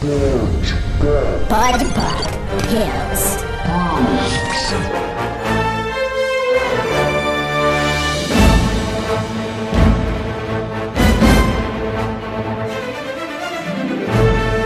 Pode 0.00 1.84
Pop 1.92 2.24
Pills. 2.70 3.44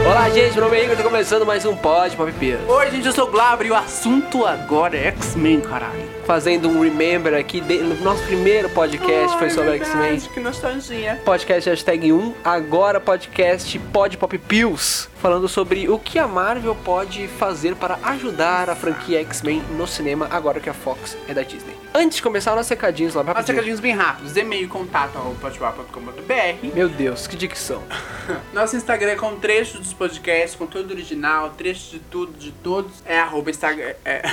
Olá, 0.07 0.31
gente, 0.31 0.53
meu 0.53 0.65
nome 0.65 0.77
é 0.77 0.85
Igor, 0.85 0.97
tá 0.97 1.03
começando 1.03 1.45
mais 1.45 1.67
um 1.67 1.75
Pod 1.75 2.15
Pop 2.15 2.31
Pills. 2.31 2.65
Oi, 2.71 2.91
gente, 2.93 3.07
eu 3.07 3.13
sou 3.13 3.27
o 3.27 3.31
Glaber 3.33 3.67
e 3.67 3.71
o 3.73 3.75
assunto 3.75 4.47
agora 4.47 4.97
é 4.97 5.09
X-Men, 5.09 5.63
caralho. 5.63 6.09
Fazendo 6.25 6.69
um 6.69 6.81
remember 6.81 7.35
aqui, 7.35 7.61
de, 7.61 7.79
no 7.79 7.97
nosso 8.05 8.23
primeiro 8.23 8.69
podcast 8.69 9.37
foi 9.37 9.51
sobre 9.51 9.79
X-Men. 9.79 10.21
Que 10.21 10.39
nostalgia. 10.39 11.21
Podcast 11.25 11.69
hashtag 11.69 12.13
1, 12.13 12.35
agora 12.45 13.01
podcast 13.01 13.77
Pod 13.81 14.17
Pop 14.17 14.39
Pills, 14.39 15.09
falando 15.25 15.49
sobre 15.49 15.89
o 15.89 15.99
que 15.99 16.19
a 16.19 16.29
Marvel 16.29 16.75
pode 16.75 17.27
fazer 17.27 17.75
para 17.77 17.99
ajudar 18.03 18.69
a 18.69 18.77
franquia 18.77 19.21
X-Men 19.21 19.63
no 19.75 19.87
cinema, 19.87 20.29
agora 20.31 20.61
que 20.61 20.69
a 20.69 20.75
Fox 20.75 21.17
é 21.27 21.33
da 21.33 21.41
Disney. 21.41 21.75
Antes 21.95 22.17
de 22.17 22.23
começar, 22.23 22.55
nossos 22.55 22.69
recadinhos 22.69 23.15
lá, 23.15 23.23
rapidinho. 23.23 23.55
recadinhos 23.55 23.81
bem 23.81 23.95
rápidos. 23.95 24.37
E-mail 24.37 24.69
contato 24.69 25.17
arroba 25.17 25.35
podpop.com.br 25.41 26.75
Meu 26.75 26.91
Deus, 26.91 27.27
que 27.27 27.37
dicção. 27.37 27.83
Nosso 28.53 28.77
Instagram 28.77 29.13
é 29.13 29.17
com 29.17 29.35
trechos 29.37 29.81
dos 29.81 29.95
podcasts, 29.95 30.55
conteúdo 30.57 30.91
original, 30.91 31.55
trechos 31.57 31.91
de 31.91 32.01
tudo, 32.01 32.39
de 32.39 32.53
todos. 32.53 32.93
É 33.07 33.19
arroba 33.19 33.49
Instagram. 33.49 33.95
É... 34.05 34.31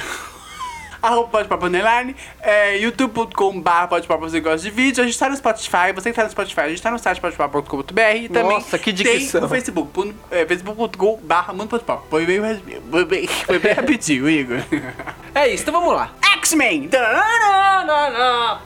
Arroba 1.01 1.29
podpop 1.29 1.65
underline, 1.65 2.15
é, 2.41 2.77
youtube.com.br 2.77 3.87
podpop 3.89 4.21
você 4.21 4.39
gosta 4.39 4.59
de 4.59 4.69
vídeo, 4.69 5.03
a 5.03 5.05
gente 5.05 5.17
tá 5.17 5.29
no 5.29 5.35
Spotify, 5.35 5.91
você 5.93 6.11
que 6.11 6.15
tá 6.15 6.23
no 6.23 6.29
Spotify, 6.29 6.61
a 6.61 6.69
gente 6.69 6.81
tá 6.81 6.91
no 6.91 6.99
site 6.99 7.19
podpop.com.br 7.19 8.01
e 8.15 8.29
também 8.29 8.51
Nossa, 8.51 8.77
que 8.77 8.93
tem 8.93 9.17
o 9.17 9.47
Facebook, 9.47 10.15
é, 10.29 10.45
facebook.com.br 10.45 11.53
mundo 11.53 11.69
podpop. 11.69 12.03
Foi 12.09 12.25
bem, 12.25 12.39
foi 12.89 13.05
bem, 13.05 13.27
foi 13.27 13.59
bem 13.59 13.73
rapidinho, 13.73 14.29
Igor. 14.29 14.59
É 15.33 15.47
isso, 15.47 15.63
então 15.63 15.73
vamos 15.73 15.95
lá. 15.95 16.13
X-Men! 16.41 16.89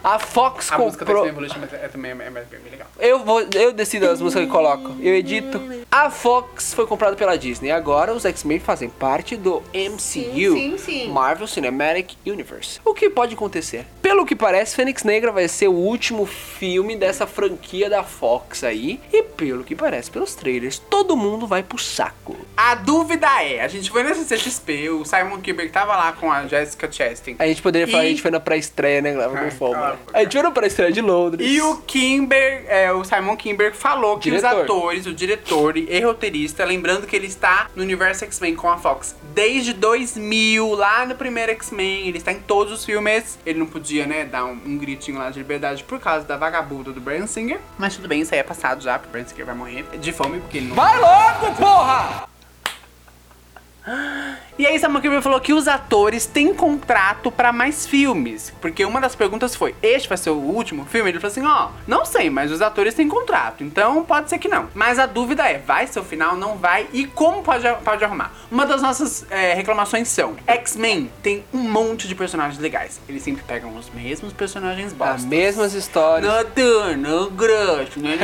A 0.04 0.18
Fox 0.20 0.72
A 0.72 0.78
música 0.78 1.06
comprou... 1.06 1.26
X-Men 1.26 1.48
Evolution 1.48 1.76
é, 1.76 1.86
é 1.86 1.88
também 1.88 2.12
é, 2.12 2.14
é, 2.14 2.30
bem 2.30 2.72
legal. 2.72 2.88
Eu 2.98 3.24
vou, 3.24 3.42
eu 3.54 3.74
decido 3.74 4.10
as 4.10 4.22
músicas 4.22 4.46
que 4.46 4.50
eu 4.50 4.54
coloco. 4.54 4.96
Eu 5.02 5.14
edito. 5.14 5.62
A 5.92 6.10
Fox 6.10 6.74
foi 6.74 6.88
comprada 6.88 7.16
pela 7.16 7.38
Disney. 7.38 7.72
Agora 7.72 8.14
os 8.14 8.26
X-Men 8.26 8.60
fazem 8.60 8.90
parte 8.90 9.36
do 9.36 9.62
MCU, 9.74 10.54
sim, 10.54 10.78
sim. 10.78 11.12
Marvel 11.12 11.48
Cinematic 11.48 12.16
Universe. 12.26 12.80
O 12.86 12.94
que 12.94 13.10
pode 13.10 13.36
acontecer? 13.36 13.86
Pelo 14.02 14.26
que 14.26 14.36
parece, 14.36 14.76
Fênix 14.76 15.04
Negra 15.04 15.32
vai 15.32 15.48
ser 15.48 15.68
o 15.68 15.74
último 15.74 16.26
filme 16.26 16.96
dessa 16.96 17.28
franquia 17.28 17.90
da 17.90 18.04
Fox 18.04 18.64
aí. 18.64 19.00
E 19.12 19.24
pelo 19.24 19.64
que 19.64 19.76
parece, 19.76 20.10
pelos 20.10 20.34
trailers, 20.34 20.80
todo 20.80 21.18
mundo 21.18 21.46
vai 21.46 21.62
pro 21.62 21.78
saco. 21.78 22.36
A 22.56 22.76
dúvida 22.76 23.28
é, 23.44 23.62
a 23.62 23.68
gente 23.68 23.90
foi 23.90 24.04
na 24.04 24.14
CCXP, 24.14 24.90
o 24.90 25.06
Simon 25.06 25.42
Kinberg 25.42 25.72
tava 25.72 25.96
lá 25.96 26.14
com 26.14 26.32
a 26.32 26.46
Jessica 26.60 26.92
Chastain. 26.92 27.36
A 27.40 27.48
gente 27.48 27.62
poderia 27.62 27.88
falar, 27.88 28.04
E- 28.04 28.08
a 28.08 28.10
gente 28.10 28.22
foi 28.22 28.32
na 28.32 28.40
pré-estreia, 28.40 29.02
né, 29.02 29.14
Glava? 29.14 29.34
Não 29.34 29.42
né? 29.42 29.98
a 30.14 30.20
gente 30.22 30.34
foi 30.34 30.42
na 30.42 30.52
pré-estreia 30.52 30.92
de 30.92 31.02
Londres. 31.02 31.50
E 31.50 31.62
o 31.62 31.78
Kimber, 31.78 32.66
é, 32.68 32.92
o 32.92 33.04
Simon 33.04 33.36
Kinberg 33.36 33.76
falou 33.76 34.18
que 34.18 34.30
Diretor. 34.30 34.56
os 34.56 34.62
atores, 34.64 35.06
o 35.06 35.14
diretor 35.14 35.78
e 35.78 36.00
roteirista, 36.00 36.64
lembrando 36.66 37.06
que 37.08 37.16
ele 37.16 37.28
está 37.28 37.68
no 37.76 37.84
universo 37.84 38.24
X-Men 38.26 38.56
com 38.56 38.70
a 38.70 38.78
Fox 38.78 39.16
desde 39.36 39.74
2000, 39.74 40.74
lá 40.76 41.06
no 41.06 41.14
primeiro 41.16 41.52
X-Men, 41.52 42.08
ele 42.08 42.18
está 42.18 42.32
em 42.32 42.40
todos 42.40 42.72
os 42.72 42.86
filmes. 42.86 43.38
Ele 43.46 43.60
não 43.60 43.66
podia, 43.66 44.08
né, 44.08 44.24
dar 44.24 44.46
um, 44.46 44.58
um 44.66 44.78
gritinho 44.78 45.20
lá 45.20 45.30
de 45.30 45.38
liberdade 45.38 45.84
por 45.84 46.00
causa 46.00 46.26
da 46.26 46.38
vagabunda 46.38 46.92
do 46.92 47.02
Brian 47.02 47.28
Singer. 47.28 47.60
Mas 47.78 47.96
tudo 47.96 48.08
bem, 48.08 48.22
isso 48.22 48.34
aí 48.34 48.40
é 48.40 48.44
passado 48.44 48.82
já, 48.82 48.98
porque 48.98 49.10
o 49.10 49.12
Brian 49.12 49.28
Singer 49.28 49.46
vai 49.46 49.56
morrer 49.56 49.86
de 50.00 50.14
fome, 50.14 50.40
porque 50.40 50.58
ele 50.58 50.68
não 50.70 50.76
Vai 50.76 50.98
logo, 51.00 51.56
porra! 51.56 52.35
E 54.58 54.66
aí 54.66 54.80
Samuel 54.80 55.02
Kimber 55.02 55.22
falou 55.22 55.42
que 55.42 55.52
os 55.52 55.68
atores 55.68 56.26
têm 56.26 56.54
contrato 56.54 57.30
pra 57.30 57.52
mais 57.52 57.86
filmes. 57.86 58.54
Porque 58.62 58.86
uma 58.86 59.02
das 59.02 59.14
perguntas 59.14 59.54
foi: 59.54 59.76
este 59.84 60.08
vai 60.08 60.18
ser 60.18 60.30
o 60.30 60.38
último 60.38 60.86
filme? 60.86 61.10
Ele 61.10 61.20
falou 61.20 61.32
assim: 61.32 61.46
ó, 61.46 61.72
não 61.86 62.06
sei, 62.06 62.30
mas 62.30 62.54
os 62.54 62.62
atores 62.62 62.94
têm 62.94 63.06
contrato, 63.10 63.66
então 63.66 64.06
pode 64.06 64.30
ser 64.30 64.38
que 64.38 64.48
não. 64.48 64.70
Mas 64.74 64.98
a 64.98 65.06
dúvida 65.06 65.44
é: 65.46 65.58
vai 65.58 65.88
ser 65.88 66.00
o 66.00 66.06
final, 66.06 66.38
não 66.38 66.56
vai? 66.56 66.88
E 66.94 67.06
como 67.06 67.44
pode, 67.44 67.68
pode 67.84 68.02
arrumar? 68.06 68.32
Uma 68.50 68.66
das 68.66 68.82
nossas 68.82 69.26
é, 69.30 69.54
reclamações 69.54 70.08
são: 70.08 70.38
X-Men 70.48 71.12
tem 71.22 71.44
um 71.54 71.60
monte 71.60 72.08
de 72.08 72.16
personagens 72.16 72.58
legais. 72.58 73.02
Eles 73.10 73.24
sempre 73.24 73.44
pegam 73.44 73.76
os 73.76 73.90
mesmos 73.90 74.32
personagens 74.32 74.94
As 74.94 74.94
bosta. 74.94 75.28
mesmas 75.28 75.74
histórias. 75.74 76.34
Noturno, 76.34 77.30
Grush, 77.32 77.98
né, 77.98 78.18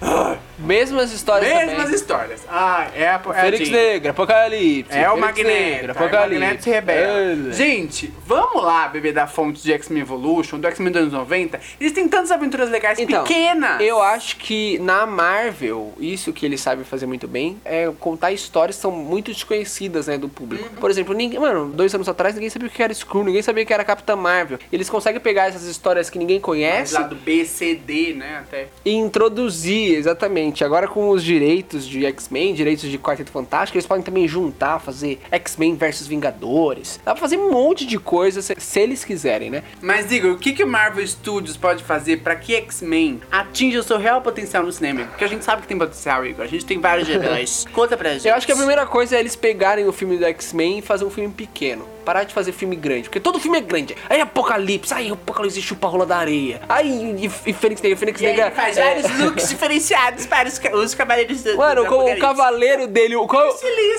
Mesmas 0.58 1.12
histórias 1.12 1.52
mesmas 1.52 1.76
também. 1.76 1.94
histórias. 1.94 2.40
Ah, 2.48 2.88
é 2.94 3.08
a, 3.08 3.20
é 3.34 3.40
Fênix. 3.50 3.68
Negra, 3.70 4.10
Apocalipse. 4.10 4.96
É 4.96 5.10
o 5.10 5.18
Magneto. 5.18 5.48
Negra, 5.48 5.86
é 5.86 5.88
o 5.88 5.90
Apocalipse. 5.92 6.40
Magneto 6.40 6.62
se 6.64 6.70
rebela. 6.70 7.52
Gente, 7.52 8.12
vamos 8.26 8.62
lá 8.62 8.88
beber 8.88 9.12
da 9.12 9.26
fonte 9.26 9.62
de 9.62 9.72
X-Men 9.72 10.02
Evolution, 10.02 10.58
do 10.58 10.66
X-Men 10.66 10.92
dos 10.92 11.02
anos 11.02 11.12
90. 11.12 11.60
Eles 11.80 11.92
têm 11.92 12.08
tantas 12.08 12.30
aventuras 12.30 12.70
legais 12.70 12.98
Então, 12.98 13.24
pequenas. 13.24 13.80
Eu 13.80 14.00
acho 14.02 14.36
que 14.36 14.78
na 14.78 15.06
Marvel, 15.06 15.92
isso 15.98 16.32
que 16.32 16.44
eles 16.46 16.60
sabem 16.60 16.84
fazer 16.84 17.06
muito 17.06 17.26
bem 17.26 17.58
é 17.64 17.90
contar 17.98 18.32
histórias 18.32 18.76
que 18.76 18.82
são 18.82 18.90
muito 18.90 19.32
desconhecidas, 19.32 20.06
né, 20.06 20.18
do 20.18 20.28
público. 20.28 20.64
Uhum. 20.68 20.76
Por 20.80 20.90
exemplo, 20.90 21.14
ninguém, 21.14 21.38
mano, 21.40 21.68
dois 21.70 21.94
anos 21.94 22.08
atrás 22.08 22.34
ninguém 22.34 22.50
sabia 22.50 22.68
o 22.68 22.70
que 22.70 22.82
era 22.82 22.92
Skrull, 22.92 23.24
ninguém 23.24 23.42
sabia 23.42 23.64
o 23.64 23.66
que 23.66 23.72
era 23.72 23.84
Capitã 23.84 24.14
Marvel. 24.16 24.58
Eles 24.72 24.88
conseguem 24.88 25.20
pegar 25.20 25.48
essas 25.48 25.64
histórias 25.64 26.08
que 26.10 26.18
ninguém 26.18 26.36
Mas 26.36 26.44
conhece 26.44 26.94
lá 26.94 27.02
do 27.02 27.14
B, 27.16 27.44
C, 27.44 27.74
D, 27.74 28.14
né, 28.14 28.38
até. 28.40 28.68
e 28.84 28.92
introduzir, 28.92 29.96
exatamente. 29.96 30.43
Agora 30.64 30.88
com 30.88 31.10
os 31.10 31.22
direitos 31.22 31.86
de 31.86 32.04
X-Men, 32.06 32.54
direitos 32.54 32.88
de 32.88 32.98
Quarteto 32.98 33.30
Fantástico, 33.30 33.76
eles 33.76 33.86
podem 33.86 34.02
também 34.02 34.26
juntar, 34.26 34.78
fazer 34.78 35.20
X-Men 35.30 35.76
versus 35.76 36.06
Vingadores. 36.06 37.00
Dá 37.04 37.12
pra 37.12 37.20
fazer 37.20 37.36
um 37.36 37.50
monte 37.50 37.86
de 37.86 37.98
coisa 37.98 38.42
se, 38.42 38.54
se 38.58 38.80
eles 38.80 39.04
quiserem, 39.04 39.50
né? 39.50 39.62
Mas, 39.80 40.10
Igor, 40.10 40.32
o 40.32 40.38
que, 40.38 40.52
que 40.52 40.64
o 40.64 40.66
Marvel 40.66 41.06
Studios 41.06 41.56
pode 41.56 41.82
fazer 41.82 42.18
pra 42.18 42.36
que 42.36 42.54
X-Men 42.54 43.20
atinja 43.30 43.80
o 43.80 43.82
seu 43.82 43.98
real 43.98 44.20
potencial 44.20 44.62
no 44.62 44.72
cinema? 44.72 45.04
Porque 45.04 45.24
a 45.24 45.28
gente 45.28 45.44
sabe 45.44 45.62
que 45.62 45.68
tem 45.68 45.78
potencial, 45.78 46.24
Igor. 46.26 46.44
A 46.44 46.48
gente 46.48 46.64
tem 46.64 46.80
vários 46.80 47.08
heróis. 47.08 47.64
Conta 47.72 47.96
pra 47.96 48.12
gente. 48.12 48.28
Eu 48.28 48.34
acho 48.34 48.46
que 48.46 48.52
a 48.52 48.56
primeira 48.56 48.86
coisa 48.86 49.16
é 49.16 49.20
eles 49.20 49.36
pegarem 49.36 49.86
o 49.86 49.92
filme 49.92 50.16
do 50.16 50.24
X-Men 50.24 50.78
e 50.78 50.82
fazer 50.82 51.04
um 51.04 51.10
filme 51.10 51.32
pequeno. 51.32 51.93
Parar 52.04 52.24
de 52.24 52.34
fazer 52.34 52.52
filme 52.52 52.76
grande, 52.76 53.04
porque 53.04 53.20
todo 53.20 53.38
filme 53.40 53.58
é 53.58 53.60
grande. 53.60 53.96
Aí 54.08 54.20
Apocalipse, 54.20 54.92
aí 54.92 55.10
Apocalipse 55.10 55.60
chupa 55.62 55.86
a 55.86 55.90
rola 55.90 56.06
da 56.06 56.16
areia. 56.16 56.60
Aí 56.68 56.88
e, 57.18 57.50
e 57.50 57.52
Fênix 57.52 57.80
Negra, 57.80 57.98
Fênix 57.98 58.20
E 58.20 58.24
Negra. 58.24 58.46
ele 58.46 58.54
faz 58.54 58.76
é- 58.76 58.84
vários 58.84 59.18
looks 59.20 59.48
diferenciados 59.48 60.26
para 60.26 60.48
os, 60.48 60.60
os 60.74 60.94
cavaleiros 60.94 61.42
do 61.42 61.56
Mano, 61.56 61.84
do 61.84 61.98
o 62.06 62.18
cavaleiro 62.18 62.86
dele, 62.86 63.16
o 63.16 63.26
qual, 63.26 63.48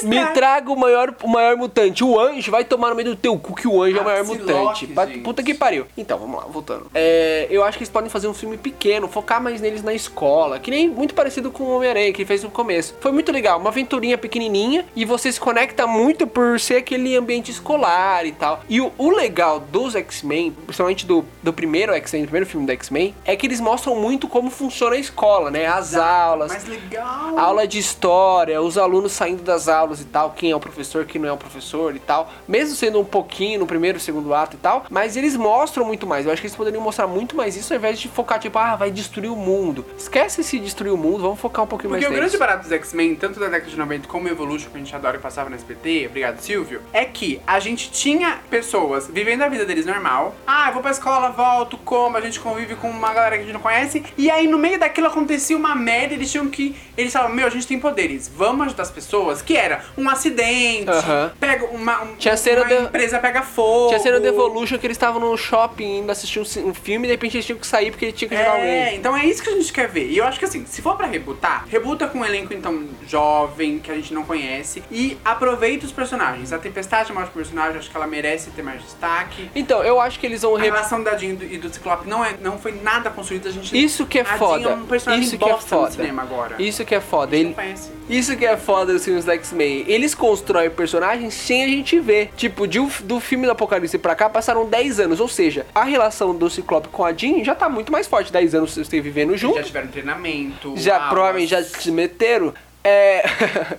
me 0.04 0.26
traga 0.28 0.72
o 0.72 0.76
maior, 0.76 1.14
o 1.24 1.28
maior 1.28 1.56
mutante. 1.58 2.04
O 2.04 2.20
anjo 2.20 2.52
vai 2.52 2.64
tomar 2.64 2.90
no 2.90 2.96
meio 2.96 3.10
do 3.10 3.16
teu 3.16 3.38
cu 3.38 3.56
que 3.56 3.68
o 3.68 3.82
anjo 3.82 3.98
é 3.98 4.02
o 4.02 4.04
maior 4.04 4.24
Psylocke, 4.24 4.88
mutante. 4.88 5.20
Puta 5.20 5.42
que 5.42 5.54
pariu. 5.54 5.86
Então, 5.98 6.18
vamos 6.18 6.38
lá, 6.40 6.46
voltando. 6.48 6.88
É, 6.94 7.48
eu 7.50 7.64
acho 7.64 7.78
que 7.78 7.84
eles 7.84 7.92
podem 7.92 8.10
fazer 8.10 8.28
um 8.28 8.34
filme 8.34 8.58
pequeno, 8.58 9.08
focar 9.08 9.42
mais 9.42 9.62
neles 9.62 9.82
na 9.84 9.94
escola. 9.94 10.60
Que 10.60 10.70
nem 10.70 10.88
muito 10.90 11.14
parecido 11.14 11.52
com 11.52 11.64
o 11.64 11.78
Homem-Aranha 11.78 12.12
que 12.14 12.22
ele 12.22 12.28
fez 12.28 12.44
no 12.44 12.52
começo. 12.52 12.96
Foi 13.00 13.12
muito 13.12 13.32
legal, 13.32 13.60
uma 13.60 13.70
aventurinha 13.70 14.18
pequenininha 14.18 14.86
e 14.96 15.06
você 15.06 15.32
se 15.32 15.40
conecta 15.40 15.88
muito 15.88 16.28
por 16.28 16.60
ser 16.60 16.78
aquele 16.78 17.16
ambiente 17.16 17.52
escolar 17.52 17.95
e 18.26 18.32
tal. 18.32 18.62
E 18.68 18.82
o, 18.82 18.92
o 18.98 19.10
legal 19.10 19.60
dos 19.60 19.96
X-Men, 19.96 20.52
principalmente 20.52 21.06
do, 21.06 21.26
do 21.42 21.54
primeiro 21.54 21.94
X-Men, 21.94 22.24
do 22.24 22.28
primeiro 22.28 22.46
filme 22.46 22.66
do 22.66 22.72
X-Men, 22.72 23.16
é 23.26 23.36
que 23.36 23.46
eles 23.46 23.60
mostram 23.60 23.96
muito 23.96 24.28
como 24.28 24.50
funciona 24.50 24.96
a 24.96 25.00
escola, 25.00 25.50
né? 25.52 25.66
As 25.66 25.96
aulas, 25.96 26.52
Mas 26.52 26.68
legal. 26.68 27.38
aula 27.38 27.68
de 27.68 27.80
história, 27.80 28.62
os 28.62 28.78
alunos 28.78 29.12
saindo 29.12 29.44
das 29.44 29.68
aulas 29.68 30.02
e 30.02 30.06
tal, 30.06 30.32
quem 30.32 30.52
é 30.52 30.56
o 30.56 30.60
professor, 30.60 31.06
quem 31.06 31.22
não 31.22 31.30
é 31.30 31.32
o 31.32 31.38
professor 31.38 31.96
e 31.96 32.00
tal. 32.00 32.32
Mesmo 32.48 32.76
sendo 32.76 33.00
um 33.00 33.06
pouquinho 33.06 33.60
no 33.60 33.66
primeiro, 33.68 34.00
segundo 34.00 34.34
ato 34.34 34.56
e 34.56 34.60
tal, 34.60 34.86
mas 34.90 35.16
eles 35.16 35.36
mostram 35.36 35.86
muito 35.86 36.06
mais. 36.06 36.26
Eu 36.26 36.32
acho 36.32 36.42
que 36.42 36.48
eles 36.48 36.56
poderiam 36.56 36.82
mostrar 36.82 37.08
muito 37.08 37.36
mais 37.36 37.56
isso 37.56 37.74
ao 37.74 37.78
invés 37.78 38.00
de 38.00 38.08
focar, 38.08 38.40
tipo, 38.40 38.58
ah, 38.60 38.76
vai 38.76 38.92
destruir 38.92 39.30
o 39.32 39.36
mundo. 39.36 39.86
Esquece 39.98 40.42
esse 40.42 40.60
destruir 40.60 40.92
o 40.92 40.98
mundo, 40.98 41.20
vamos 41.22 41.40
focar 41.40 41.64
um 41.64 41.68
pouquinho 41.68 41.90
Porque 41.92 42.06
o 42.06 42.10
mais 42.10 42.20
grande 42.20 42.34
neles. 42.34 42.40
barato 42.40 42.64
dos 42.64 42.72
X-Men, 42.72 43.16
tanto 43.16 43.40
da 43.40 43.48
década 43.48 43.70
de 43.70 43.78
90 43.78 44.08
como 44.08 44.28
Evolution, 44.28 44.70
que 44.70 44.78
a 44.78 44.80
gente 44.80 44.96
adora 44.96 45.18
e 45.18 45.20
passava 45.20 45.50
no 45.50 45.56
SBT, 45.56 46.08
obrigado 46.10 46.40
Silvio, 46.40 46.82
é 46.92 47.06
que 47.06 47.42
a 47.46 47.60
gente 47.60 47.85
tinha 47.92 48.40
pessoas 48.50 49.08
vivendo 49.12 49.42
a 49.42 49.48
vida 49.50 49.66
deles 49.66 49.86
normal. 49.86 50.36
Ah, 50.46 50.68
eu 50.70 50.74
vou 50.74 50.82
pra 50.82 50.92
escola, 50.92 51.30
volto, 51.30 51.78
como, 51.78 52.18
a 52.18 52.22
gente 52.22 52.40
convive 52.40 52.76
com 52.76 52.90
uma 52.90 53.14
galera 53.14 53.36
que 53.38 53.44
a 53.44 53.46
gente 53.46 53.54
não 53.54 53.62
conhece. 53.62 54.04
E 54.18 54.30
aí 54.30 54.48
no 54.48 54.58
meio 54.58 54.80
daquilo 54.80 55.08
acontecia 55.08 55.56
uma 55.58 55.76
merda, 55.76 56.14
eles 56.14 56.32
tinham 56.32 56.48
que. 56.50 56.76
Eles 56.98 57.12
falavam, 57.12 57.36
meu, 57.36 57.48
a 57.48 57.50
gente 57.50 57.68
tem 57.68 57.78
poderes, 57.80 58.32
vamos 58.34 58.68
ajudar 58.68 58.84
as 58.84 58.92
pessoas, 58.92 59.42
que 59.42 59.56
era 59.58 59.84
um 59.98 60.10
acidente, 60.10 60.90
Aham. 60.90 61.32
pega 61.40 61.66
uma, 61.66 62.04
um- 62.04 62.16
Tinha 62.16 62.38
cena 62.38 62.62
uma 62.62 62.68
de- 62.68 62.84
empresa 62.84 63.20
pega 63.20 63.42
fogo. 63.42 63.90
Tinha 63.90 64.00
cena 64.00 64.20
do 64.20 64.28
Evolution 64.28 64.78
que 64.78 64.88
eles 64.88 64.96
estavam 64.96 65.20
no 65.20 65.36
shopping 65.38 66.00
indo 66.00 66.12
assistir 66.12 66.40
um, 66.40 66.70
um 66.70 66.74
filme 66.74 67.06
e 67.06 67.10
de 67.10 67.14
repente 67.14 67.36
eles 67.38 67.46
tinham 67.46 67.60
que 67.60 67.68
sair 67.68 67.92
porque 67.92 68.06
eles 68.06 68.18
tinham 68.18 68.30
que 68.30 68.36
ajudar 68.36 68.58
É, 68.60 68.84
alguém. 68.86 68.96
então 68.98 69.16
é 69.16 69.26
isso 69.26 69.44
que 69.44 69.50
a 69.50 69.54
gente 69.54 69.72
quer 69.74 69.88
ver. 69.88 70.10
E 70.10 70.18
eu 70.18 70.26
acho 70.26 70.40
que 70.40 70.46
assim, 70.46 70.66
se 70.66 70.82
for 70.82 70.96
pra 70.96 71.08
rebutar, 71.08 71.66
rebuta 71.68 72.08
com 72.08 72.20
um 72.20 72.26
elenco 72.26 72.54
então 72.54 72.86
jovem, 73.08 73.80
que 73.80 73.92
a 73.92 73.96
gente 73.96 74.14
não 74.14 74.24
conhece, 74.24 74.84
e 74.92 75.18
aproveita 75.24 75.86
os 75.86 75.92
personagens. 75.92 76.54
A 76.54 76.58
Tempestade 76.58 77.12
é 77.12 77.14
um 77.14 77.18
ótimo 77.18 77.34
personagem, 77.34 77.75
personagem, 77.76 77.80
acho 77.80 77.90
que 77.90 77.98
ela 77.98 78.08
merece 78.08 78.50
ter 78.52 78.62
mais 78.64 78.82
destaque. 78.82 79.50
Então, 79.56 79.84
eu 79.84 80.00
acho 80.00 80.20
que 80.20 80.26
eles 80.26 80.42
vão 80.42 80.56
A 80.56 80.60
re- 80.60 80.66
relação 80.66 81.04
da 81.04 81.16
Jean 81.18 81.34
e 81.50 81.58
do 81.58 81.74
Ciclope 81.74 82.08
não, 82.08 82.24
é, 82.24 82.36
não 82.42 82.58
foi 82.58 82.72
nada 82.82 83.10
construída, 83.10 83.50
a 83.50 83.52
gente... 83.52 83.78
Isso 83.78 84.06
que 84.06 84.20
é 84.20 84.22
a 84.22 84.26
Jean 84.26 84.38
foda. 84.38 84.70
é 84.70 84.74
um 84.76 84.86
personagem 84.86 85.26
Isso 85.26 85.38
que 85.38 85.50
é 85.50 85.58
foda. 85.58 85.92
cinema 85.92 86.22
agora. 86.22 86.56
Isso 86.62 86.86
que 86.86 86.96
é 86.96 87.02
foda. 87.02 87.36
A 87.36 87.38
gente 87.38 87.48
Ele, 87.48 87.50
não 87.50 87.56
conhece. 87.56 87.92
Isso 88.10 88.38
que 88.38 88.46
é 88.46 88.56
foda 88.58 88.94
dos 88.94 89.04
filmes 89.04 89.26
da 89.26 89.34
X-Men. 89.34 89.84
Eles 89.88 90.14
constroem 90.14 90.70
personagens 90.70 91.34
sem 91.34 91.64
a 91.64 91.68
gente 91.68 92.00
ver. 92.00 92.32
Tipo, 92.38 92.68
de 92.68 92.80
do 93.04 93.20
filme 93.20 93.46
do 93.46 93.52
Apocalipse 93.52 93.98
pra 93.98 94.16
cá 94.16 94.30
passaram 94.30 94.66
10 94.66 95.00
anos. 95.00 95.20
Ou 95.20 95.28
seja, 95.28 95.66
a 95.74 95.84
relação 95.84 96.36
do 96.36 96.50
Ciclope 96.50 96.88
com 96.90 97.04
a 97.04 97.12
Jean 97.14 97.44
já 97.44 97.56
tá 97.56 97.68
muito 97.68 97.92
mais 97.92 98.06
forte. 98.08 98.32
10 98.32 98.54
anos 98.56 98.74
vocês 98.74 98.86
estão 98.86 99.02
vivendo 99.02 99.36
junto. 99.36 99.58
Já 99.58 99.64
tiveram 99.64 99.88
treinamento. 99.88 100.74
Já 100.78 100.96
aulas. 100.98 101.10
provavelmente 101.10 101.50
já 101.50 101.64
se 101.64 101.92
meteram. 101.92 102.54
É. 102.86 103.24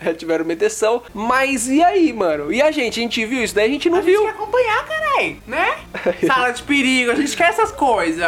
já 0.04 0.12
tiveram 0.18 0.44
meteção. 0.44 1.02
Mas 1.14 1.68
e 1.68 1.82
aí, 1.82 2.12
mano? 2.12 2.52
E 2.52 2.60
a 2.60 2.70
gente? 2.70 2.98
A 2.98 3.02
gente 3.02 3.24
viu 3.24 3.42
isso? 3.44 3.54
Daí 3.54 3.68
a 3.68 3.72
gente 3.72 3.88
não 3.88 3.98
A 3.98 4.02
gente 4.02 4.10
viu. 4.10 4.22
quer 4.24 4.30
acompanhar, 4.30 4.84
carai, 5.16 5.36
né? 5.46 5.74
Sala 6.26 6.50
de 6.52 6.62
perigo, 6.62 7.10
a 7.10 7.14
gente 7.14 7.36
quer 7.36 7.48
essas 7.50 7.72
coisas. 7.72 8.22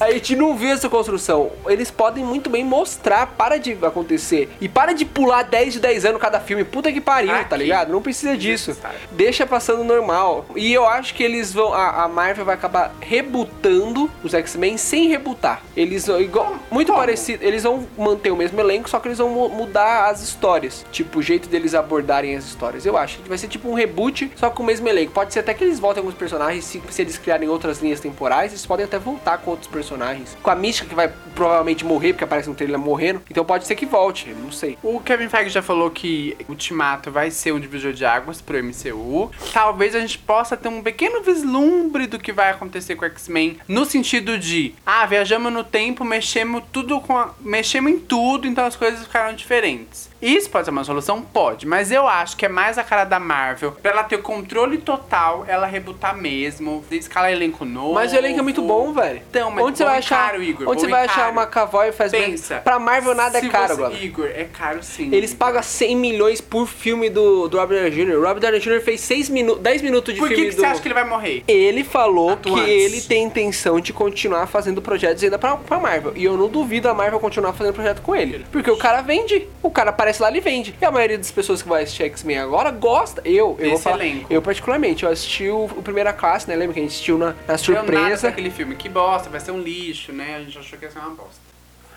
A 0.00 0.10
gente 0.12 0.36
não 0.36 0.56
viu 0.56 0.70
essa 0.70 0.88
construção. 0.88 1.50
Eles 1.66 1.90
podem 1.90 2.24
muito 2.24 2.50
bem 2.50 2.64
mostrar, 2.64 3.26
para 3.28 3.58
de 3.58 3.72
acontecer. 3.82 4.50
E 4.60 4.68
para 4.68 4.92
de 4.92 5.04
pular 5.04 5.42
10 5.42 5.74
de 5.74 5.80
10 5.80 6.04
anos 6.06 6.20
cada 6.20 6.40
filme. 6.40 6.64
Puta 6.64 6.92
que 6.92 7.00
pariu, 7.00 7.32
Aqui. 7.34 7.48
tá 7.50 7.56
ligado? 7.56 7.92
Não 7.92 8.02
precisa 8.02 8.36
disso. 8.36 8.76
Deixa 9.12 9.46
passando 9.46 9.82
normal. 9.84 10.46
E 10.56 10.72
eu 10.72 10.86
acho 10.86 11.14
que 11.14 11.22
eles 11.22 11.52
vão. 11.52 11.72
A, 11.72 12.04
a 12.04 12.08
Marvel 12.08 12.44
vai 12.44 12.54
acabar 12.54 12.94
rebutando 13.00 14.10
os 14.22 14.34
X-Men 14.34 14.76
sem 14.76 15.08
rebutar. 15.08 15.62
Eles 15.76 16.06
vão. 16.06 16.20
Igual, 16.20 16.56
muito 16.70 16.88
Como? 16.88 16.98
parecido. 16.98 17.42
Eles 17.44 17.62
vão 17.62 17.86
manter 17.96 18.30
o 18.30 18.36
mesmo 18.36 18.58
elenco, 18.60 18.88
só 18.88 18.98
que 19.00 19.08
eles 19.08 19.18
vão 19.18 19.28
mu- 19.30 19.48
mudar 19.48 20.08
as 20.10 20.22
histórias. 20.22 20.84
Tipo, 20.92 21.18
o 21.18 21.22
jeito 21.22 21.48
deles 21.48 21.74
abordarem 21.74 22.36
as 22.36 22.44
histórias. 22.44 22.84
Eu 22.86 22.96
acho 22.96 23.18
que 23.18 23.28
vai 23.28 23.38
ser 23.38 23.48
tipo 23.48 23.68
um 23.68 23.74
reboot, 23.74 24.30
só 24.36 24.50
com 24.50 24.62
o 24.62 24.66
mesmo 24.66 24.88
elenco. 24.88 25.12
Pode 25.12 25.32
ser 25.32 25.40
até 25.40 25.54
que 25.54 25.64
eles 25.64 25.78
voltem 25.78 26.00
alguns 26.00 26.14
personagens. 26.14 26.33
Se, 26.64 26.82
se 26.90 27.02
eles 27.02 27.18
criarem 27.18 27.48
outras 27.48 27.80
linhas 27.80 28.00
temporais, 28.00 28.52
eles 28.52 28.64
podem 28.66 28.84
até 28.84 28.98
voltar 28.98 29.38
com 29.38 29.50
outros 29.52 29.68
personagens. 29.68 30.36
Com 30.42 30.50
a 30.50 30.54
Mística, 30.54 30.88
que 30.88 30.94
vai 30.94 31.12
provavelmente 31.34 31.84
morrer, 31.84 32.12
porque 32.12 32.24
aparece 32.24 32.48
no 32.48 32.54
trailer 32.54 32.78
morrendo. 32.78 33.22
Então 33.30 33.44
pode 33.44 33.66
ser 33.66 33.74
que 33.74 33.86
volte, 33.86 34.28
não 34.30 34.52
sei. 34.52 34.78
O 34.82 35.00
Kevin 35.00 35.28
Feige 35.28 35.50
já 35.50 35.62
falou 35.62 35.90
que 35.90 36.36
Ultimato 36.48 37.10
vai 37.10 37.30
ser 37.30 37.52
um 37.52 37.60
divisor 37.60 37.92
de 37.92 38.04
águas 38.04 38.40
pro 38.40 38.56
MCU. 38.62 39.30
Talvez 39.52 39.94
a 39.94 40.00
gente 40.00 40.18
possa 40.18 40.56
ter 40.56 40.68
um 40.68 40.82
pequeno 40.82 41.22
vislumbre 41.22 42.06
do 42.06 42.18
que 42.18 42.32
vai 42.32 42.50
acontecer 42.50 42.94
com 42.96 43.04
o 43.04 43.08
X-Men 43.08 43.58
no 43.68 43.84
sentido 43.84 44.38
de, 44.38 44.74
ah, 44.86 45.04
viajamos 45.06 45.52
no 45.52 45.64
tempo, 45.64 46.04
mexemos 46.04 46.62
tudo 46.72 47.00
com 47.00 47.16
a- 47.16 47.34
mexemos 47.40 47.92
em 47.92 47.98
tudo, 47.98 48.46
então 48.46 48.64
as 48.64 48.76
coisas 48.76 49.04
ficaram 49.04 49.34
diferentes. 49.34 50.08
Isso 50.24 50.48
pode 50.48 50.64
ser 50.64 50.70
uma 50.70 50.84
solução? 50.84 51.20
Pode, 51.20 51.66
mas 51.66 51.92
eu 51.92 52.08
acho 52.08 52.36
que 52.36 52.46
é 52.46 52.48
mais 52.48 52.78
a 52.78 52.82
cara 52.82 53.04
da 53.04 53.20
Marvel, 53.20 53.72
pra 53.72 53.90
ela 53.92 54.04
ter 54.04 54.16
o 54.16 54.22
controle 54.22 54.78
total, 54.78 55.44
ela 55.46 55.66
rebutar 55.66 56.16
mesmo, 56.16 56.82
escalar 56.90 57.30
elenco 57.30 57.64
novo. 57.64 57.92
Mas 57.92 58.12
o 58.12 58.16
elenco 58.16 58.38
é 58.38 58.42
muito 58.42 58.62
bom, 58.62 58.92
velho. 58.92 59.20
Então, 59.28 59.50
mas 59.50 59.64
onde 59.64 59.78
você 59.78 59.84
vai 59.84 59.98
achar? 59.98 60.28
caro, 60.30 60.42
Igor, 60.42 60.68
onde 60.68 60.80
você 60.80 60.88
vai 60.88 61.04
achar 61.04 61.30
uma 61.30 61.46
Cavoy 61.46 61.92
faz 61.92 62.10
Pensa. 62.10 62.56
Pra 62.56 62.78
Marvel 62.78 63.14
nada 63.14 63.38
é 63.38 63.48
caro, 63.48 63.76
você. 63.76 64.04
Igor, 64.04 64.26
é 64.26 64.44
caro 64.44 64.82
sim. 64.82 65.12
Eles 65.12 65.34
pagam 65.34 65.62
100 65.62 65.96
milhões 65.96 66.40
por 66.40 66.66
filme 66.66 67.10
do, 67.10 67.48
do 67.48 67.58
Robert 67.58 67.82
Downey 67.82 67.90
Jr. 67.90 68.16
O 68.16 68.22
Robert 68.22 68.40
Downey 68.40 68.60
Jr. 68.60 68.80
fez 68.80 69.00
6 69.02 69.28
minutos, 69.28 69.62
10 69.62 69.82
minutos 69.82 70.14
de 70.14 70.20
Por 70.20 70.28
que, 70.28 70.36
filme 70.36 70.50
que 70.50 70.56
do... 70.56 70.60
você 70.60 70.66
acha 70.66 70.80
que 70.80 70.88
ele 70.88 70.94
vai 70.94 71.04
morrer? 71.04 71.44
Ele 71.46 71.84
falou 71.84 72.30
Atuantes. 72.30 72.64
que 72.64 72.70
ele 72.70 73.00
tem 73.02 73.24
intenção 73.24 73.80
de 73.80 73.92
continuar 73.92 74.46
fazendo 74.46 74.80
projetos 74.80 75.22
ainda 75.22 75.38
pra, 75.38 75.56
pra 75.56 75.78
Marvel. 75.78 76.12
E 76.16 76.24
eu 76.24 76.36
não 76.36 76.48
duvido 76.48 76.88
a 76.88 76.94
Marvel 76.94 77.20
continuar 77.20 77.52
fazendo 77.52 77.74
projeto 77.74 78.00
com 78.00 78.14
ele. 78.14 78.46
Porque 78.50 78.70
o 78.70 78.76
cara 78.76 79.02
vende. 79.02 79.48
O 79.62 79.70
cara 79.70 79.92
aparece 80.14 80.22
lá 80.22 80.30
e 80.30 80.40
vende. 80.40 80.74
E 80.80 80.84
a 80.84 80.90
maioria 80.90 81.18
das 81.18 81.30
pessoas 81.30 81.62
que 81.62 81.68
vai 81.68 81.82
assistir 81.82 82.04
X-Men 82.04 82.38
agora 82.38 82.70
gosta. 82.70 83.20
Eu, 83.24 83.32
eu 83.34 83.36
vou 83.48 83.56
Desse 83.56 83.82
falar. 83.82 84.04
elenco. 84.04 84.32
Eu, 84.32 84.40
particularmente, 84.42 85.04
eu 85.04 85.10
assisti 85.10 85.48
o, 85.48 85.64
o 85.64 85.82
Primeira 85.82 86.12
Classe, 86.12 86.48
né? 86.48 86.56
Lembra 86.56 86.74
que 86.74 86.80
a 86.80 86.82
gente 86.82 86.92
assistiu 86.92 87.18
na, 87.18 87.34
na 87.46 87.58
surpresa. 87.58 88.28
aquele 88.28 88.50
filme. 88.50 88.76
Que 88.76 88.88
bosta, 88.88 89.28
vai 89.28 89.40
ser 89.40 89.50
um 89.50 89.60
lixo, 89.60 90.12
né? 90.12 90.36
A 90.36 90.40
gente 90.40 90.58
achou 90.58 90.78
que 90.78 90.84
ia 90.84 90.90
ser 90.90 90.98
uma 90.98 91.10
bosta. 91.10 91.44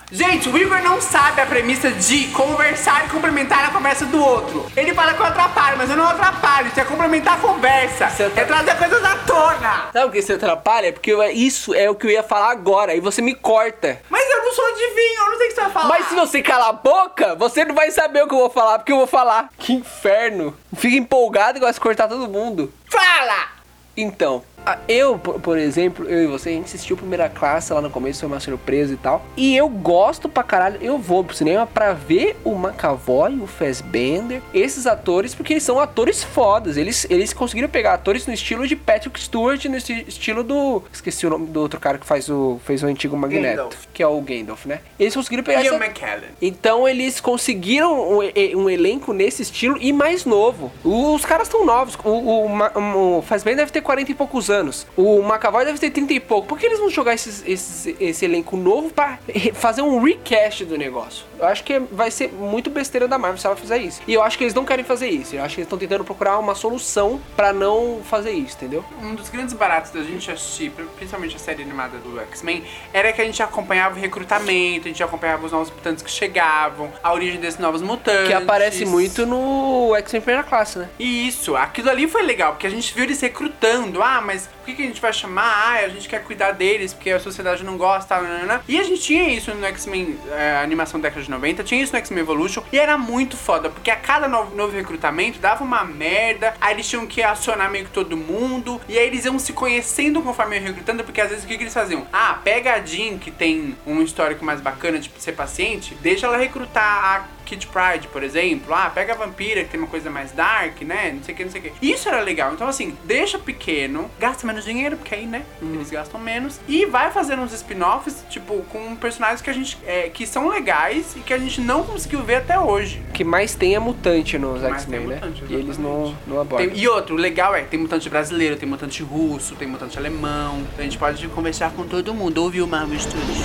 Gente, 0.09 0.47
o 0.47 0.57
Igor 0.57 0.81
não 0.81 1.01
sabe 1.01 1.41
a 1.41 1.45
premissa 1.45 1.91
de 1.91 2.27
conversar 2.29 3.05
e 3.05 3.09
complementar 3.09 3.65
a 3.65 3.71
conversa 3.71 4.05
do 4.05 4.23
outro. 4.23 4.65
Ele 4.73 4.93
fala 4.93 5.13
que 5.13 5.19
eu 5.19 5.25
atrapalho, 5.25 5.77
mas 5.77 5.89
eu 5.89 5.97
não 5.97 6.07
atrapalho. 6.07 6.46
Isso 6.65 6.79
é 6.79 6.83
complementar 6.85 7.37
a 7.37 7.41
conversa. 7.41 8.09
Você 8.09 8.23
É 8.23 8.45
trazer 8.45 8.75
coisas 8.77 9.03
à 9.03 9.15
tona. 9.17 9.89
Sabe 9.93 10.05
o 10.07 10.11
que 10.11 10.21
você 10.21 10.33
atrapalha? 10.33 10.91
Porque 10.91 11.11
eu- 11.11 11.23
isso 11.31 11.73
é 11.73 11.89
o 11.89 11.95
que 11.95 12.07
eu 12.07 12.11
ia 12.11 12.23
falar 12.23 12.51
agora. 12.51 12.95
E 12.95 12.99
você 12.99 13.21
me 13.21 13.35
corta. 13.35 14.01
Mas 14.09 14.29
eu 14.29 14.43
não 14.43 14.53
sou 14.53 14.65
adivinho, 14.65 15.19
eu 15.21 15.29
não 15.31 15.37
sei 15.37 15.45
o 15.45 15.49
que 15.49 15.55
você 15.55 15.61
vai 15.61 15.69
falar. 15.71 15.87
Mas 15.87 16.05
se 16.07 16.15
você 16.15 16.41
calar 16.41 16.69
a 16.69 16.73
boca, 16.73 17.35
você 17.35 17.63
não 17.65 17.75
vai 17.75 17.91
saber 17.91 18.23
o 18.23 18.27
que 18.27 18.33
eu 18.33 18.39
vou 18.39 18.49
falar, 18.49 18.79
porque 18.79 18.91
eu 18.91 18.97
vou 18.97 19.07
falar. 19.07 19.49
Que 19.57 19.73
inferno. 19.73 20.57
Fica 20.75 20.95
empolgado 20.97 21.57
e 21.57 21.59
gosta 21.59 21.73
de 21.73 21.79
cortar 21.79 22.07
todo 22.07 22.27
mundo. 22.27 22.73
Fala! 22.89 23.49
Então, 23.95 24.43
eu, 24.87 25.17
por, 25.17 25.57
exemplo, 25.57 26.05
eu 26.09 26.23
e 26.23 26.27
você, 26.27 26.49
a 26.49 26.51
gente 26.53 26.65
assistiu 26.65 26.97
Primeira 26.97 27.29
Classe 27.29 27.71
lá 27.73 27.81
no 27.81 27.89
começo, 27.89 28.19
foi 28.21 28.27
uma 28.29 28.39
surpresa 28.39 28.93
e 28.93 28.97
tal. 28.97 29.25
E 29.35 29.55
eu 29.55 29.67
gosto 29.69 30.27
pra 30.29 30.43
caralho, 30.43 30.77
eu 30.81 30.97
vou 30.97 31.23
pro 31.23 31.35
cinema 31.35 31.65
pra 31.65 31.93
ver 31.93 32.35
o 32.43 32.55
McAvoy, 32.55 33.35
o 33.39 33.47
Fassbender, 33.47 34.41
esses 34.53 34.87
atores, 34.87 35.35
porque 35.35 35.53
eles 35.53 35.63
são 35.63 35.79
atores 35.79 36.23
fodas. 36.23 36.77
Eles, 36.77 37.05
eles 37.09 37.33
conseguiram 37.33 37.69
pegar 37.69 37.93
atores 37.93 38.25
no 38.27 38.33
estilo 38.33 38.67
de 38.67 38.75
Patrick 38.75 39.19
Stewart, 39.19 39.63
no 39.65 39.77
esti- 39.77 40.05
estilo 40.07 40.43
do... 40.43 40.83
Esqueci 40.91 41.25
o 41.25 41.29
nome 41.29 41.47
do 41.47 41.59
outro 41.61 41.79
cara 41.79 41.97
que 41.97 42.05
faz 42.05 42.29
o, 42.29 42.59
fez 42.65 42.83
o 42.83 42.87
antigo 42.87 43.15
Magneto, 43.17 43.55
Gandalf. 43.57 43.75
que 43.93 44.01
é 44.03 44.07
o 44.07 44.19
Gandalf, 44.21 44.65
né? 44.65 44.79
Eles 44.99 45.15
conseguiram 45.15 45.43
pegar 45.43 45.63
Ian 45.63 45.75
essa... 45.75 45.85
McKellen. 45.85 46.29
Então 46.41 46.87
eles 46.87 47.19
conseguiram 47.21 48.09
um, 48.17 48.19
um 48.55 48.69
elenco 48.69 49.13
nesse 49.13 49.41
estilo 49.41 49.77
e 49.79 49.91
mais 49.93 50.25
novo. 50.25 50.71
O- 50.83 51.13
Os 51.13 51.25
caras 51.25 51.47
estão 51.47 51.65
novos. 51.65 51.95
O, 52.03 52.09
o, 52.45 52.49
Ma- 52.49 52.71
o 52.75 53.21
Fassbender 53.21 53.57
deve 53.57 53.71
ter 53.71 53.81
40 53.81 54.11
e 54.11 54.15
poucos 54.15 54.49
anos. 54.49 54.56
O 54.95 55.21
McAvoy 55.21 55.65
deve 55.65 55.79
ter 55.79 55.89
30 55.91 56.13
e 56.13 56.19
pouco. 56.19 56.47
Por 56.47 56.57
que 56.59 56.65
eles 56.65 56.79
vão 56.79 56.89
jogar 56.89 57.13
esses- 57.13 57.43
esses- 57.45 57.95
esse 57.99 58.25
elenco 58.25 58.55
novo 58.57 58.89
pra 58.89 59.19
fazer 59.53 59.81
um 59.81 60.01
recast 60.03 60.65
do 60.65 60.77
negócio? 60.77 61.25
Eu 61.39 61.45
acho 61.45 61.63
que 61.63 61.79
vai 61.79 62.09
ser 62.11 62.31
muito 62.33 62.69
besteira 62.69 63.07
da 63.07 63.17
Marvel 63.17 63.37
se 63.37 63.45
ela 63.45 63.55
fizer 63.55 63.77
isso. 63.77 64.01
E 64.07 64.13
eu 64.13 64.23
acho 64.23 64.37
que 64.37 64.43
eles 64.43 64.53
não 64.53 64.65
querem 64.65 64.83
fazer 64.83 65.07
isso. 65.09 65.35
Eu 65.35 65.43
acho 65.43 65.55
que 65.55 65.61
eles 65.61 65.67
estão 65.67 65.77
tentando 65.77 66.03
procurar 66.03 66.37
uma 66.39 66.55
solução 66.55 67.19
pra 67.35 67.53
não 67.53 68.01
fazer 68.03 68.31
isso, 68.31 68.55
entendeu? 68.55 68.83
Um 69.01 69.13
dos 69.15 69.29
grandes 69.29 69.53
baratos 69.53 69.91
da 69.91 70.01
gente 70.01 70.29
assistir, 70.31 70.71
principalmente 70.95 71.35
a 71.35 71.39
série 71.39 71.61
animada 71.61 71.97
do 71.99 72.19
X-Men, 72.21 72.63
era 72.93 73.11
que 73.13 73.21
a 73.21 73.25
gente 73.25 73.41
acompanhava 73.43 73.95
o 73.95 73.99
recrutamento, 74.01 74.87
a 74.87 74.89
gente 74.89 75.03
acompanhava 75.03 75.45
os 75.45 75.51
novos 75.51 75.69
mutantes 75.71 76.03
que 76.03 76.09
chegavam, 76.11 76.91
a 77.03 77.13
origem 77.13 77.39
desses 77.39 77.59
novos 77.59 77.81
mutantes. 77.81 78.27
Que 78.27 78.33
aparece 78.33 78.85
muito 78.85 79.25
no 79.25 79.95
X-Men 79.97 80.21
Primeira 80.21 80.43
Classe, 80.43 80.79
né? 80.79 80.89
E 80.97 81.27
isso, 81.27 81.55
aquilo 81.55 81.89
ali 81.89 82.07
foi 82.07 82.23
legal, 82.23 82.53
porque 82.53 82.67
a 82.67 82.69
gente 82.69 82.93
viu 82.93 83.03
eles 83.03 83.21
recrutando. 83.21 84.01
Ah, 84.01 84.21
mas 84.21 84.46
por 84.47 84.65
que, 84.65 84.75
que 84.75 84.83
a 84.83 84.85
gente 84.85 85.01
vai 85.01 85.13
chamar? 85.13 85.43
Ah, 85.43 85.85
a 85.85 85.87
gente 85.89 86.09
quer 86.09 86.23
cuidar 86.23 86.51
deles, 86.51 86.93
porque 86.93 87.09
a 87.09 87.19
sociedade 87.19 87.63
não 87.63 87.77
gosta. 87.77 88.17
Nanana. 88.21 88.61
E 88.67 88.79
a 88.79 88.83
gente 88.83 89.01
tinha 89.01 89.29
isso 89.29 89.53
no 89.53 89.65
X-Men, 89.65 90.17
é, 90.31 90.57
animação 90.57 90.99
da 90.99 91.07
década 91.07 91.23
de 91.23 91.31
90, 91.31 91.63
tinha 91.63 91.81
isso 91.81 91.93
no 91.93 91.99
X-Men 91.99 92.19
Evolution, 92.19 92.63
e 92.71 92.77
era 92.77 92.97
muito 92.97 93.37
foda, 93.37 93.69
porque 93.69 93.89
a 93.89 93.95
cada 93.95 94.27
novo, 94.27 94.55
novo 94.55 94.75
recrutamento 94.75 95.39
dava 95.39 95.63
uma 95.63 95.83
merda, 95.83 96.53
aí 96.59 96.73
eles 96.73 96.87
tinham 96.87 97.05
que 97.05 97.21
acionar 97.21 97.69
meio 97.69 97.85
que 97.85 97.91
todo 97.91 98.17
mundo, 98.17 98.79
e 98.87 98.97
aí 98.97 99.07
eles 99.07 99.25
iam 99.25 99.37
se 99.39 99.53
conhecendo 99.53 100.21
conforme 100.21 100.57
iam 100.57 100.65
recrutando, 100.65 101.03
porque 101.03 101.21
às 101.21 101.29
vezes 101.29 101.43
o 101.43 101.47
que, 101.47 101.57
que 101.57 101.63
eles 101.63 101.73
faziam? 101.73 102.07
Ah, 102.11 102.39
pega 102.43 102.73
a 102.73 102.79
Jean, 102.79 103.17
que 103.17 103.31
tem 103.31 103.77
um 103.85 104.01
histórico 104.01 104.43
mais 104.43 104.61
bacana 104.61 104.99
de 104.99 105.11
ser 105.17 105.33
paciente, 105.33 105.95
deixa 106.01 106.25
ela 106.27 106.37
recrutar 106.37 107.05
a 107.05 107.36
Kid 107.47 107.67
Pride, 107.67 108.07
por 108.09 108.21
exemplo. 108.23 108.73
Ah, 108.73 108.91
pega 108.93 109.13
a 109.13 109.15
vampira, 109.15 109.63
que 109.63 109.69
tem 109.69 109.79
uma 109.79 109.87
coisa 109.87 110.09
mais 110.09 110.31
dark, 110.31 110.81
né? 110.81 111.13
Não 111.15 111.23
sei 111.23 111.33
o 111.33 111.37
que, 111.37 111.43
não 111.45 111.51
sei 111.51 111.61
o 111.61 111.63
que. 111.63 111.71
Isso 111.81 112.07
era 112.09 112.19
legal. 112.21 112.53
Então, 112.53 112.67
assim, 112.67 112.95
deixa 113.05 113.39
pequeno, 113.39 114.09
gasta 114.19 114.45
menos 114.45 114.65
dinheiro, 114.65 114.97
porque 114.97 115.15
aí, 115.15 115.25
né? 115.25 115.43
Eles 115.61 115.89
gastam 115.89 116.19
menos. 116.19 116.59
E 116.67 116.85
vai 116.85 117.09
fazendo 117.11 117.41
uns 117.41 117.53
spin-offs, 117.53 118.23
tipo, 118.29 118.61
com 118.69 118.95
personagens 118.97 119.41
que 119.41 119.49
a 119.49 119.53
gente. 119.53 119.77
é, 119.85 120.09
que 120.09 120.25
são 120.27 120.47
legais 120.49 121.15
e 121.15 121.19
que 121.21 121.33
a 121.33 121.37
gente 121.37 121.61
não 121.61 121.83
conseguiu 121.83 122.21
ver 122.23 122.35
até 122.35 122.59
hoje. 122.59 123.01
O 123.09 123.13
que 123.13 123.23
mais 123.23 123.55
tem 123.55 123.75
é 123.75 123.79
mutante 123.79 124.37
nos 124.37 124.63
X-Men, 124.63 125.07
né? 125.07 125.15
mutante, 125.15 125.43
E 125.49 125.53
eles 125.55 125.77
não, 125.77 126.15
não 126.27 126.41
abordam. 126.41 126.69
Tem- 126.69 126.77
e 126.77 126.87
outro, 126.87 127.15
o 127.15 127.17
legal 127.17 127.55
é, 127.55 127.61
tem 127.61 127.79
mutante 127.79 128.09
brasileiro, 128.09 128.55
tem 128.57 128.67
mutante 128.67 129.01
russo, 129.03 129.55
tem 129.55 129.67
mutante 129.67 129.97
alemão. 129.97 130.61
A 130.77 130.81
gente 130.81 130.97
pode 130.97 131.25
conversar 131.29 131.71
com 131.71 131.83
todo 131.87 132.13
mundo. 132.13 132.37
Ouviu 132.43 132.65
o 132.65 132.67
Marvel 132.67 132.99
Studios? 132.99 133.37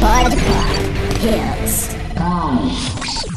Bud 0.00 0.32
Hills. 1.18 1.94
Bye. 2.14 3.32